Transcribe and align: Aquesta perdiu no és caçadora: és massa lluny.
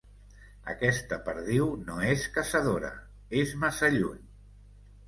Aquesta 0.73 1.19
perdiu 1.27 1.69
no 1.91 1.99
és 2.15 2.27
caçadora: 2.39 2.91
és 3.45 3.57
massa 3.67 3.97
lluny. 3.99 4.27